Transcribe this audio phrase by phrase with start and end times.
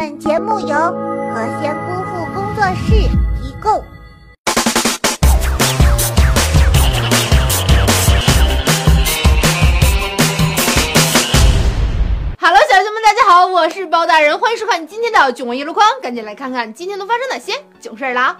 [0.00, 2.92] 本节目由何仙姑父工作室
[3.42, 3.72] 提供。
[12.38, 18.36] Hello，小兄们，大家好，我是包大人，欢迎收看今天的囧闻一箩筐，赶紧来看看今天都发生哪些囧事儿了！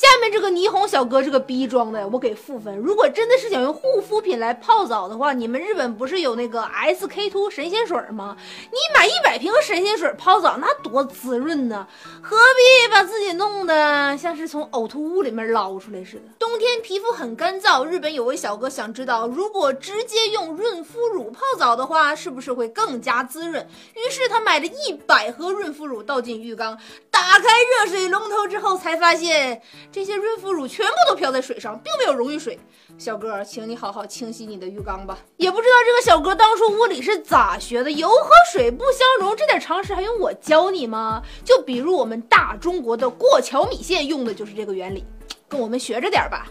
[0.00, 2.74] 下面这个霓虹小哥这个逼装的，我给负分。
[2.78, 8.34] 如果真的是想用护肤品来泡澡的话，你们日本不是有那个 SK two 神仙水吗？
[8.70, 11.86] 你买一百瓶神仙水泡澡，那多滋润呢！
[12.22, 16.22] 何必把自己弄得像是从呕吐物里面捞出来似的？
[16.38, 23.68] 冬天皮肤很干燥，日本有位小哥想知道，如果直接用润肤乳泡澡的话，是不是会更加滋润？
[23.94, 26.78] 于是他买了一百盒润肤乳倒进浴缸，
[27.10, 27.44] 打开
[27.84, 29.60] 热水龙头之后，才发现。
[29.92, 32.56] 这些润肤乳全部都漂在水上，并没有溶于水。
[32.96, 35.18] 小哥，请你好好清洗你的浴缸吧。
[35.36, 41.20] 也不知道这个小哥当初物理是咋学的，油和水不相容，这点常识还用我教你吗？
[41.44, 45.04] 就比如我们大中国的过桥米线用的就是这个原理，
[45.48, 46.46] 跟我们学着点吧。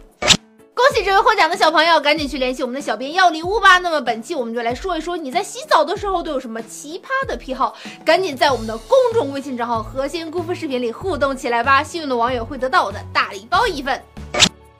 [0.80, 3.80] 恭喜这位获奖的小朋友，赶紧去联系我们的小编要礼物吧。
[3.80, 11.84] 那么本期我们就来说一说你在洗澡的时候都有什么奇葩的癖好，赶紧在我们的公众微信账号“核心姑父”视频里互动起来吧。
[11.84, 14.02] 幸运的网友会得到我的大礼包一份。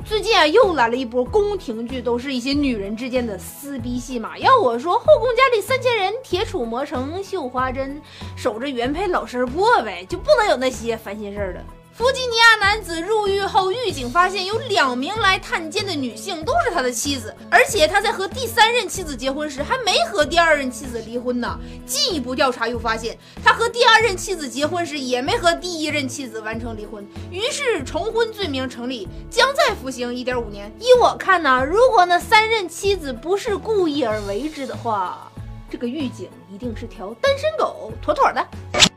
[0.06, 4.38] 最近啊，又来了一波宫廷剧，都是一些女人之间的撕逼戏码。
[4.38, 8.02] 要我说，后宫佳丽三千人，铁杵磨成绣花针，
[8.38, 11.62] 守着原配老身过呗，就不能有那些烦心事儿了。
[12.00, 21.60] 弗吉尼亚男子入狱后，狱警发现有两名来探监的女性都是他的妻子，而且他在和第三任妻子结婚时还没和第二任妻子离婚呢。
[21.86, 30.74] 进一步调查又发现，他和第二任妻子结婚时也没和第一任妻子完成离婚，于是重婚罪名成立，将在服刑一点五年。
[30.80, 35.30] 依我看呢，如果那三任妻子不是故意而为之的话，
[35.70, 38.89] 这个狱警一定是条单身狗，妥妥的。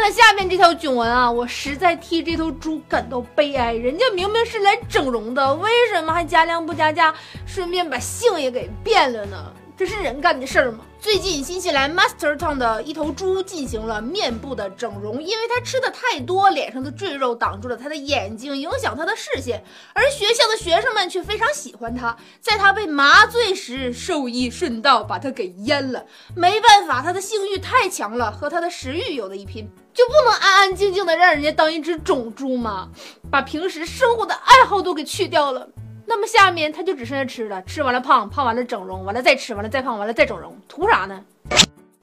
[0.00, 3.74] 看了下面这条囧文啊，我实在替这头猪感到悲哀。
[3.74, 7.14] 人家明明是来整容的，为什么还加量不加价，
[7.46, 9.52] 顺便把性也给变了呢？
[9.80, 10.80] 这是人干的事儿吗？
[11.00, 19.64] 最近，新西兰 Master Town 的一头猪进行了面部的整容，因为它吃的太多，脸上的赘肉挡住了它的眼睛，影响它的视线。
[19.94, 26.04] 而学校的学生们却非常喜欢它，在它被麻醉时，兽医顺道把它给阉了。
[26.36, 32.90] 没办法，它的性欲太强了，和它的食欲有的一拼，就不能安安静静的让人家当一只种猪吗？
[33.30, 35.66] 把平时生活的爱好都给去掉了。
[36.10, 41.22] 那么下面他就只剩下吃了，吃完了胖，胖完了整容，完了再吃，完了再胖，完了再整容，图啥呢？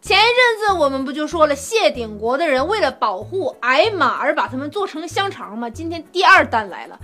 [0.02, 5.70] 前一阵子我们不就说了，谢顶国的人为了保护矮马而把他们做成香肠吗？
[5.70, 6.98] 今天第二单来了。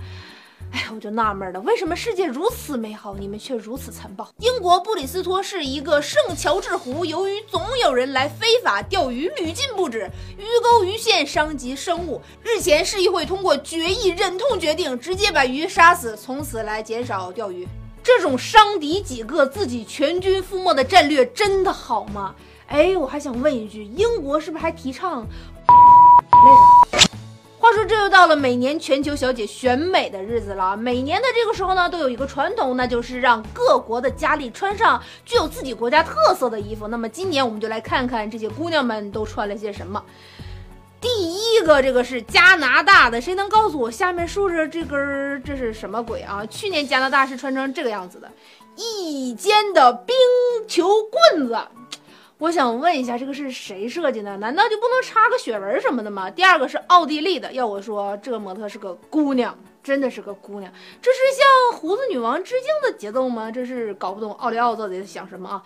[0.74, 4.28] 哎，我就纳闷了，为什么世界如此美好，你们却如此残暴？
[4.40, 12.20] 英国布里斯托市一个圣乔治湖，由于总有人来非法钓鱼，屡禁不止，鱼钩鱼线伤及生物。
[12.42, 17.68] 日前市议会通过决议，忍痛决定直接把鱼杀死，从此来减少钓鱼。
[18.02, 22.34] 这种伤敌几个自己全军覆没的战略真的好吗？
[22.66, 25.24] 哎，我还想问一句，英国是不是还提倡
[25.68, 27.14] 那个？
[27.74, 30.76] 说，这又到了每年全球小姐选美的日子了。
[30.76, 36.88] 每年的这个时候呢，都有一个传统，那就是让各国的佳丽穿上具有自己国家特色的衣服。
[36.88, 40.02] 那么今年我们就来看看这些姑娘们都穿了些什么。
[41.00, 46.46] 第一个，这个是加拿大的，谁能告诉我下面竖着这根这是什么鬼啊？
[46.46, 48.30] 去年加拿大是穿成这个样子的，
[48.76, 50.16] 一肩的冰
[50.66, 51.58] 球棍子。
[52.38, 54.36] 我想问一下，这个是谁设计的？
[54.38, 56.28] 难道就不能插个血纹什么的吗？
[56.28, 60.70] 第二个是奥地利的，要我说，这个模特是个姑娘，真的是个姑娘。
[61.00, 63.52] 这是向胡子女王致敬的节奏吗？
[63.52, 65.62] 这是搞不懂奥利奥到底在想什么啊！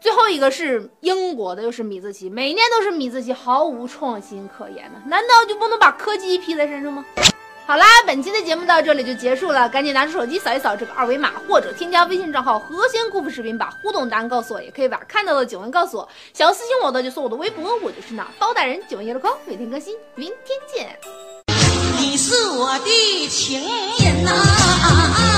[0.00, 5.02] 最后一个是英国的，又是米字旗，每年都是米字旗，毫无创新可言呢。
[5.06, 7.04] 难道就不能把柯基披在身上吗？
[7.64, 16.08] 好啦，本期的节目到这里就结束了，赶紧拿出手机扫一扫这个二维码，或者添加微信账号“和仙姑父视频”，把互动答案告诉我，也可以把看到的九文告诉我。
[16.34, 20.98] 想要私信我的就搜我的微博，我就是那包大人九文一箩筐，每天更新，明天见。
[21.98, 25.31] 你是我的情人呐。